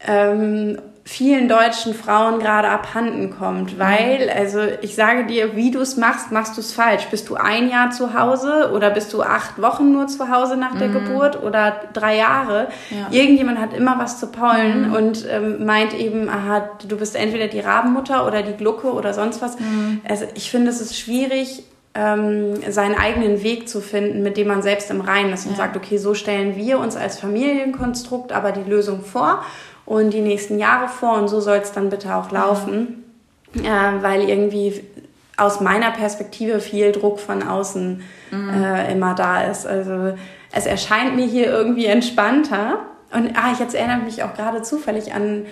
[0.06, 5.98] ähm, vielen deutschen Frauen gerade abhanden kommt, weil, also ich sage dir, wie du es
[5.98, 7.06] machst, machst du es falsch.
[7.10, 10.76] Bist du ein Jahr zu Hause oder bist du acht Wochen nur zu Hause nach
[10.76, 10.92] der mhm.
[10.94, 12.68] Geburt oder drei Jahre?
[12.90, 13.08] Ja.
[13.10, 14.94] Irgendjemand hat immer was zu pollen mhm.
[14.94, 19.42] und ähm, meint eben, aha, du bist entweder die Rabenmutter oder die Glucke oder sonst
[19.42, 19.60] was.
[19.60, 20.00] Mhm.
[20.08, 21.64] Also ich finde, es ist schwierig,
[21.94, 25.58] ähm, seinen eigenen Weg zu finden, mit dem man selbst im Reinen ist und ja.
[25.58, 29.44] sagt, okay, so stellen wir uns als Familienkonstrukt aber die Lösung vor
[29.86, 33.04] und die nächsten Jahre vor und so soll es dann bitte auch laufen,
[33.54, 34.82] äh, weil irgendwie
[35.36, 38.62] aus meiner Perspektive viel Druck von außen mhm.
[38.62, 39.66] äh, immer da ist.
[39.66, 40.16] Also
[40.52, 42.78] es erscheint mir hier irgendwie entspannter.
[43.12, 45.46] Und ah, ich jetzt erinnere mich auch gerade zufällig an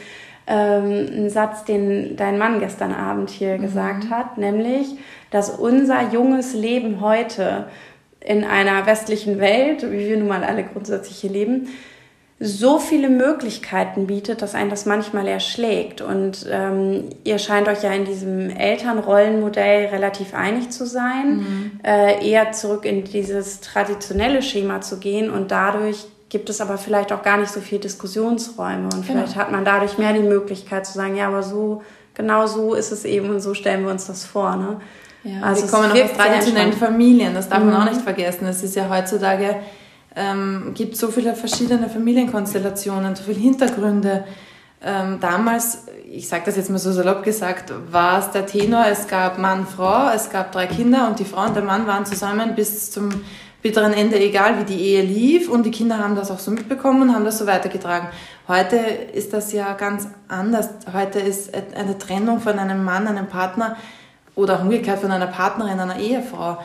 [0.46, 3.62] ähm, einen Satz, den dein Mann gestern Abend hier mhm.
[3.62, 4.96] gesagt hat, nämlich,
[5.30, 7.66] dass unser junges Leben heute
[8.20, 11.68] in einer westlichen Welt, wie wir nun mal alle grundsätzlich hier leben,
[12.44, 16.00] so viele Möglichkeiten bietet, dass einen das manchmal erschlägt.
[16.00, 21.80] Und ähm, ihr scheint euch ja in diesem Elternrollenmodell relativ einig zu sein, mhm.
[21.84, 27.12] äh, eher zurück in dieses traditionelle Schema zu gehen und dadurch gibt es aber vielleicht
[27.12, 29.04] auch gar nicht so viel Diskussionsräume und genau.
[29.06, 31.82] vielleicht hat man dadurch mehr die Möglichkeit zu sagen, ja, aber so,
[32.14, 34.56] genau so ist es eben und so stellen wir uns das vor.
[34.56, 34.80] Ne?
[35.24, 37.70] Ja, also wir kommen auch aus traditionellen Familien, das darf mhm.
[37.70, 38.46] man auch nicht vergessen.
[38.46, 39.56] Es ist ja heutzutage
[40.16, 44.24] ähm, gibt so viele verschiedene Familienkonstellationen, so viele Hintergründe.
[44.84, 49.06] Ähm, damals, ich sage das jetzt mal so salopp gesagt, war es der Tenor, es
[49.06, 52.54] gab Mann, Frau, es gab drei Kinder und die Frau und der Mann waren zusammen
[52.56, 53.10] bis zum
[53.62, 57.02] bitteren Ende, egal wie die Ehe lief und die Kinder haben das auch so mitbekommen
[57.02, 58.08] und haben das so weitergetragen.
[58.48, 60.68] Heute ist das ja ganz anders.
[60.92, 63.76] Heute ist eine Trennung von einem Mann, einem Partner
[64.34, 66.58] oder umgekehrt von einer Partnerin, einer Ehefrau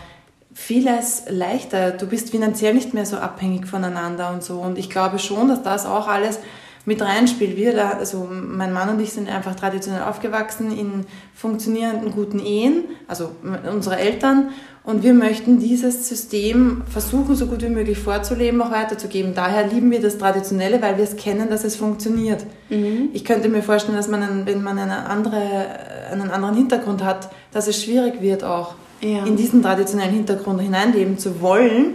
[0.58, 1.92] vieles leichter.
[1.92, 4.60] Du bist finanziell nicht mehr so abhängig voneinander und so.
[4.60, 6.40] Und ich glaube schon, dass das auch alles
[6.84, 7.56] mit reinspielt.
[7.56, 13.32] Wir, also mein Mann und ich sind einfach traditionell aufgewachsen in funktionierenden guten Ehen, also
[13.72, 14.50] unsere Eltern.
[14.84, 19.36] Und wir möchten dieses System versuchen, so gut wie möglich vorzuleben, auch weiterzugeben.
[19.36, 22.46] Daher lieben wir das Traditionelle, weil wir es kennen, dass es funktioniert.
[22.70, 23.10] Mhm.
[23.14, 25.68] Ich könnte mir vorstellen, dass man, wenn man eine andere,
[26.12, 29.26] einen anderen Hintergrund hat, dass es schwierig wird auch ja.
[29.26, 31.94] in diesen traditionellen Hintergrund hineinleben zu wollen,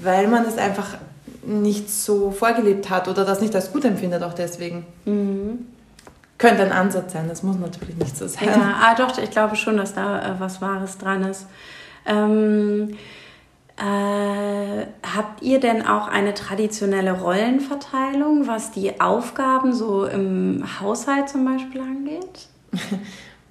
[0.00, 0.96] weil man es einfach
[1.44, 4.84] nicht so vorgelebt hat oder das nicht als gut empfindet, auch deswegen.
[5.04, 5.66] Mhm.
[6.38, 8.48] Könnte ein Ansatz sein, das muss natürlich nicht so sein.
[8.48, 11.46] Ja, ah, doch, ich glaube schon, dass da äh, was Wahres dran ist.
[12.04, 12.96] Ähm,
[13.78, 14.86] äh,
[15.16, 21.80] habt ihr denn auch eine traditionelle Rollenverteilung, was die Aufgaben so im Haushalt zum Beispiel
[21.80, 22.48] angeht?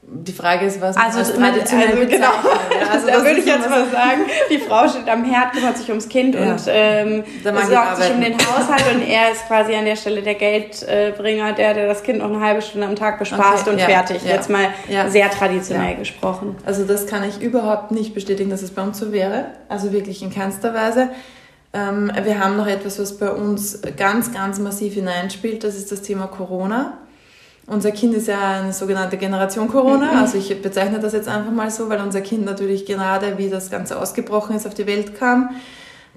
[0.08, 2.28] die Frage ist, was also, als traditionell also, genau.
[2.28, 5.90] Ja, also da würde ich jetzt mal sagen, die Frau steht am Herd, kümmert sich
[5.90, 6.52] ums Kind ja.
[6.52, 10.36] und ähm, sorgt sich um den Haushalt und er ist quasi an der Stelle der
[10.36, 13.72] Geldbringer, der, der das Kind noch eine halbe Stunde am Tag bespaßt okay.
[13.72, 13.86] und ja.
[13.86, 14.24] fertig.
[14.24, 14.70] Jetzt mal
[15.08, 16.56] sehr traditionell gesprochen.
[16.66, 19.46] Also das kann ich überhaupt nicht bestätigen, dass es bei uns so wäre.
[19.70, 21.10] Also wirklich in keinster Weise.
[21.74, 25.64] Ähm, wir haben noch etwas, was bei uns ganz, ganz massiv hineinspielt.
[25.64, 27.00] Das ist das Thema Corona.
[27.68, 31.72] Unser Kind ist ja eine sogenannte Generation Corona, also ich bezeichne das jetzt einfach mal
[31.72, 35.50] so, weil unser Kind natürlich gerade, wie das Ganze ausgebrochen ist, auf die Welt kam.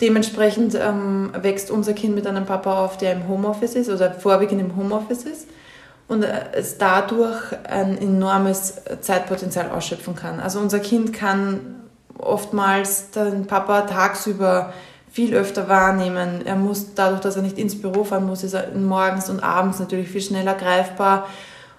[0.00, 4.60] Dementsprechend ähm, wächst unser Kind mit einem Papa auf, der im Homeoffice ist oder vorwiegend
[4.60, 5.48] im Homeoffice ist
[6.06, 10.40] und äh, es dadurch ein enormes Zeitpotenzial ausschöpfen kann.
[10.40, 11.76] Also unser Kind kann
[12.18, 14.72] oftmals den Papa tagsüber
[15.10, 16.42] viel öfter wahrnehmen.
[16.44, 19.78] Er muss dadurch, dass er nicht ins Büro fahren muss, ist er morgens und abends
[19.78, 21.26] natürlich viel schneller greifbar.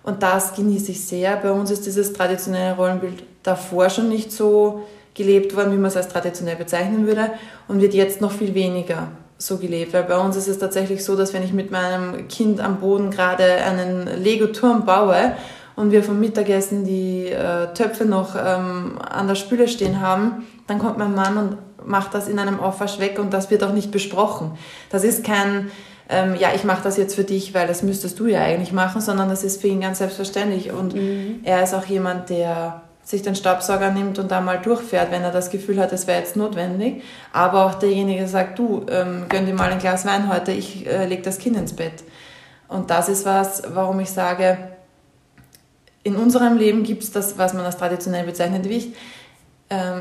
[0.04, 1.36] Und das genieße ich sehr.
[1.38, 5.98] Bei uns ist dieses traditionelle Rollenbild davor schon nicht so gelebt worden, wie man es
[5.98, 7.32] als traditionell bezeichnen würde
[7.68, 9.94] und wird jetzt noch viel weniger so gelebt.
[9.94, 13.12] Weil bei uns ist es tatsächlich so, dass wenn ich mit meinem Kind am Boden
[13.12, 15.34] gerade einen Lego-Turm baue
[15.76, 20.80] und wir vom Mittagessen die äh, Töpfe noch ähm, an der Spüle stehen haben, dann
[20.80, 21.58] kommt mein Mann und
[21.90, 24.58] macht das in einem Aufwasch weg und das wird auch nicht besprochen.
[24.90, 25.72] Das ist kein,
[26.08, 29.02] ähm, ja, ich mache das jetzt für dich, weil das müsstest du ja eigentlich machen,
[29.02, 30.72] sondern das ist für ihn ganz selbstverständlich.
[30.72, 31.42] Und mhm.
[31.44, 35.32] er ist auch jemand, der sich den Staubsauger nimmt und da mal durchfährt, wenn er
[35.32, 37.02] das Gefühl hat, es wäre jetzt notwendig.
[37.34, 41.06] Aber auch derjenige sagt, du, ähm, gönn dir mal ein Glas Wein heute, ich äh,
[41.06, 42.04] leg das Kind ins Bett.
[42.68, 44.60] Und das ist was, warum ich sage,
[46.04, 48.94] in unserem Leben gibt es das, was man als traditionell bezeichnet, wie ähm,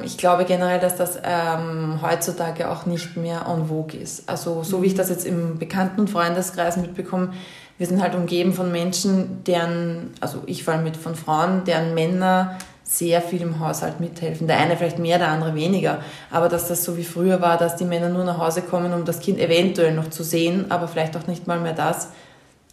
[0.05, 4.29] ich glaube generell, dass das ähm, heutzutage auch nicht mehr en vogue ist.
[4.29, 7.33] Also so wie ich das jetzt im Bekannten- und Freundeskreis mitbekomme,
[7.77, 11.95] wir sind halt umgeben von Menschen, deren, also ich vor allem mit von Frauen, deren
[11.95, 14.47] Männer sehr viel im Haushalt mithelfen.
[14.47, 15.99] Der eine vielleicht mehr, der andere weniger.
[16.31, 19.05] Aber dass das so wie früher war, dass die Männer nur nach Hause kommen, um
[19.05, 22.09] das Kind eventuell noch zu sehen, aber vielleicht auch nicht mal mehr das,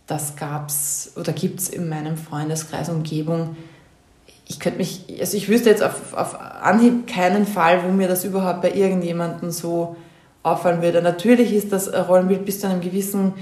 [0.08, 3.58] das gab's oder gibt's in meinem Freundeskreis Umgebung
[4.48, 8.24] ich könnte mich, also ich wüsste jetzt auf, auf Anhieb keinen Fall, wo mir das
[8.26, 9.96] überhaupt bei irgendjemandem so
[10.44, 11.02] auffallen würde.
[11.02, 13.34] Natürlich ist das Rollenbild bis zu einem gewissen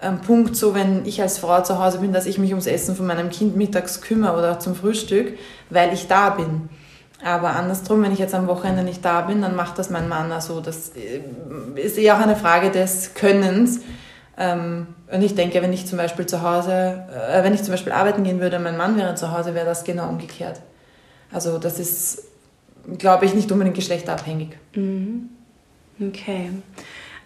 [0.00, 2.96] ähm, Punkt so, wenn ich als Frau zu Hause bin, dass ich mich ums Essen
[2.96, 5.36] von meinem Kind mittags kümmere oder zum Frühstück,
[5.68, 6.70] weil ich da bin.
[7.22, 10.32] Aber andersrum, wenn ich jetzt am Wochenende nicht da bin, dann macht das mein Mann.
[10.32, 11.20] Also das äh,
[11.78, 13.80] ist eher auch eine Frage des Könnens
[14.40, 18.22] und ich denke, wenn ich zum Beispiel zu Hause, äh, wenn ich zum Beispiel arbeiten
[18.22, 20.60] gehen würde, mein Mann wäre zu Hause, wäre das genau umgekehrt.
[21.32, 22.22] Also das ist,
[22.98, 24.50] glaube ich, nicht unbedingt geschlechterabhängig.
[24.74, 25.30] Mhm.
[26.00, 26.50] Okay.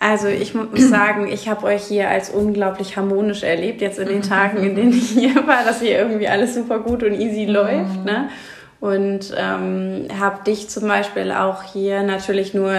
[0.00, 4.22] Also ich muss sagen, ich habe euch hier als unglaublich harmonisch erlebt, jetzt in den
[4.22, 7.52] Tagen, in denen ich hier war, dass hier irgendwie alles super gut und easy mhm.
[7.52, 8.04] läuft.
[8.04, 8.30] Ne?
[8.80, 12.74] Und ähm, habe dich zum Beispiel auch hier natürlich nur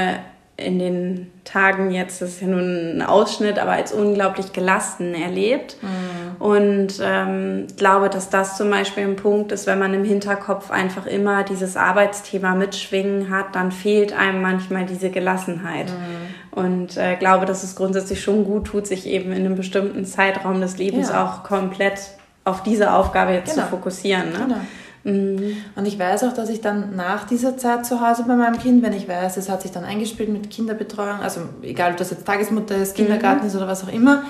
[0.55, 5.77] in den Tagen jetzt, das ist ja nur ein Ausschnitt, aber als unglaublich gelassen erlebt.
[5.81, 6.41] Mhm.
[6.41, 11.07] Und ähm, glaube, dass das zum Beispiel ein Punkt ist, wenn man im Hinterkopf einfach
[11.07, 15.87] immer dieses Arbeitsthema mitschwingen hat, dann fehlt einem manchmal diese Gelassenheit.
[15.87, 16.59] Mhm.
[16.59, 20.61] Und äh, glaube, dass es grundsätzlich schon gut tut, sich eben in einem bestimmten Zeitraum
[20.61, 21.25] des Lebens ja.
[21.25, 21.99] auch komplett
[22.45, 23.65] auf diese Aufgabe jetzt genau.
[23.65, 24.31] zu fokussieren.
[24.31, 24.39] Ne?
[24.39, 24.61] Genau.
[25.03, 25.57] Mhm.
[25.75, 28.83] Und ich weiß auch, dass ich dann nach dieser Zeit zu Hause bei meinem Kind,
[28.83, 32.25] wenn ich weiß, es hat sich dann eingespielt mit Kinderbetreuung, also egal ob das jetzt
[32.25, 33.47] Tagesmutter ist, Kindergarten mhm.
[33.47, 34.23] ist oder was auch immer,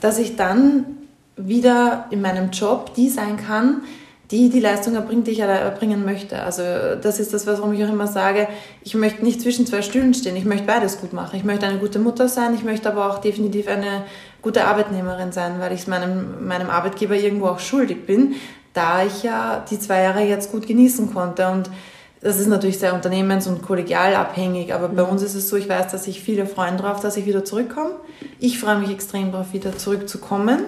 [0.00, 0.84] dass ich dann
[1.36, 3.82] wieder in meinem Job die sein kann,
[4.30, 6.42] die die Leistung erbringt, die ich erbringen möchte.
[6.42, 6.62] Also
[7.00, 8.48] das ist das, warum ich auch immer sage,
[8.82, 11.36] ich möchte nicht zwischen zwei Stühlen stehen, ich möchte beides gut machen.
[11.36, 14.02] Ich möchte eine gute Mutter sein, ich möchte aber auch definitiv eine
[14.42, 18.34] gute Arbeitnehmerin sein, weil ich es meinem, meinem Arbeitgeber irgendwo auch schuldig bin,
[18.76, 21.48] da ich ja die zwei Jahre jetzt gut genießen konnte.
[21.48, 21.70] Und
[22.20, 25.10] das ist natürlich sehr unternehmens- und kollegial abhängig, aber bei mhm.
[25.10, 27.92] uns ist es so, ich weiß, dass sich viele freuen darauf, dass ich wieder zurückkomme.
[28.38, 30.64] Ich freue mich extrem darauf, wieder zurückzukommen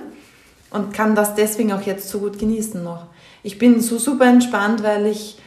[0.71, 3.07] und kann das deswegen auch jetzt so gut genießen noch.
[3.43, 5.39] Ich bin so super entspannt, weil ich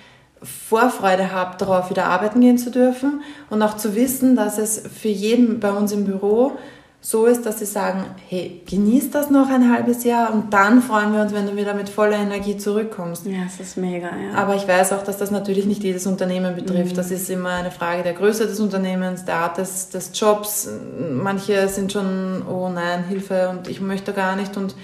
[0.43, 5.07] Vorfreude habe, darauf wieder arbeiten gehen zu dürfen und auch zu wissen, dass es für
[5.07, 6.53] jeden bei uns im Büro
[7.03, 11.13] so ist, dass sie sagen, hey, genieß das noch ein halbes Jahr und dann freuen
[11.13, 13.25] wir uns, wenn du wieder mit voller Energie zurückkommst.
[13.25, 14.35] Ja, es ist mega, ja.
[14.35, 16.91] Aber ich weiß auch, dass das natürlich nicht jedes Unternehmen betrifft.
[16.91, 16.95] Mhm.
[16.95, 20.69] Das ist immer eine Frage der Größe des Unternehmens, der Art des, des Jobs.
[21.11, 24.75] Manche sind schon, oh nein, Hilfe und ich möchte gar nicht und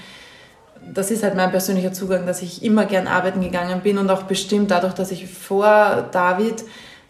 [0.92, 4.24] das ist halt mein persönlicher Zugang, dass ich immer gern arbeiten gegangen bin und auch
[4.24, 6.64] bestimmt dadurch, dass ich vor David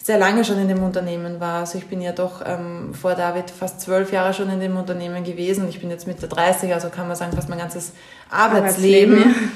[0.07, 1.59] sehr lange schon in dem Unternehmen war.
[1.59, 5.25] Also ich bin ja doch ähm, vor David fast zwölf Jahre schon in dem Unternehmen
[5.25, 5.67] gewesen.
[5.67, 7.91] Ich bin jetzt Mitte 30, also kann man sagen, fast mein ganzes
[8.31, 9.17] Arbeitsleben.
[9.17, 9.51] Arbeitsleben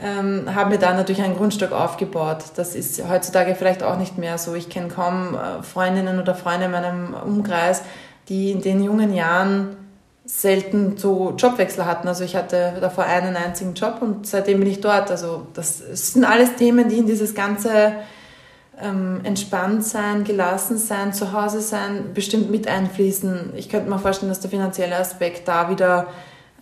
[0.48, 2.44] ähm, habe mir da natürlich einen Grundstock aufgebaut.
[2.54, 4.54] Das ist heutzutage vielleicht auch nicht mehr so.
[4.54, 7.82] Ich kenne kaum äh, Freundinnen oder Freunde in meinem Umkreis,
[8.28, 9.74] die in den jungen Jahren
[10.24, 12.06] selten so Jobwechsel hatten.
[12.06, 15.10] Also ich hatte davor einen einzigen Job und seitdem bin ich dort.
[15.10, 17.94] Also das sind alles Themen, die in dieses ganze
[18.82, 23.52] ähm, entspannt sein, gelassen sein, zu Hause sein, bestimmt mit einfließen.
[23.56, 26.08] Ich könnte mir vorstellen, dass der finanzielle Aspekt da wieder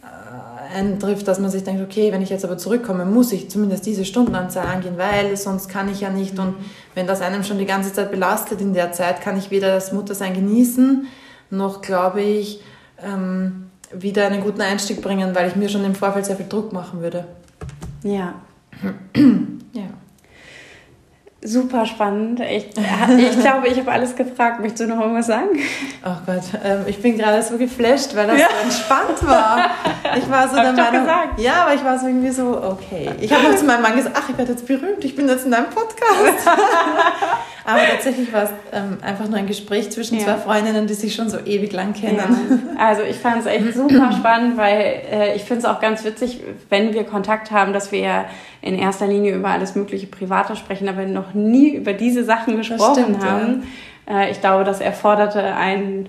[0.03, 3.87] äh, eintrifft, dass man sich denkt, okay, wenn ich jetzt aber zurückkomme, muss ich zumindest
[3.87, 6.39] diese Stundenanzahl angehen, weil sonst kann ich ja nicht.
[6.39, 6.55] Und
[6.95, 9.93] wenn das einem schon die ganze Zeit belastet in der Zeit, kann ich weder das
[9.93, 11.07] Muttersein genießen,
[11.51, 12.63] noch glaube ich,
[13.03, 16.73] ähm, wieder einen guten Einstieg bringen, weil ich mir schon im Vorfeld sehr viel Druck
[16.73, 17.25] machen würde.
[18.03, 18.35] Ja.
[19.73, 19.89] ja.
[21.43, 22.41] Super spannend.
[22.41, 24.61] Ich, ich glaube, ich habe alles gefragt.
[24.61, 25.49] Möchtest du noch irgendwas sagen?
[26.05, 28.47] Oh Gott, ähm, ich bin gerade so geflasht, weil das ja.
[28.49, 29.71] so entspannt war.
[30.19, 31.01] Ich war so der Meinung.
[31.01, 31.41] Gesagt.
[31.41, 33.11] Ja, aber ich war so irgendwie so, okay.
[33.21, 35.47] Ich habe noch zu meinem Mann gesagt, ach, ich werde jetzt berühmt, ich bin jetzt
[35.47, 36.47] in einem Podcast.
[37.73, 40.25] aber tatsächlich war es ähm, einfach nur ein Gespräch zwischen ja.
[40.25, 42.19] zwei Freundinnen, die sich schon so ewig lang kennen.
[42.77, 42.85] Ja.
[42.85, 46.41] Also ich fand es echt super spannend, weil äh, ich finde es auch ganz witzig,
[46.69, 48.25] wenn wir Kontakt haben, dass wir ja
[48.63, 53.03] in erster Linie über alles mögliche Private sprechen, aber noch nie über diese Sachen gesprochen
[53.05, 53.67] stimmt, haben.
[54.09, 54.23] Ja.
[54.23, 56.09] Äh, ich glaube, das erforderte ein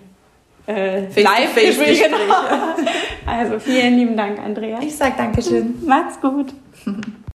[0.67, 2.03] äh, Live-Gespräch.
[2.03, 2.17] Genau.
[3.23, 4.79] Also vielen lieben Dank, Andrea.
[4.81, 5.75] Ich sage Dankeschön.
[5.85, 6.53] Macht's gut.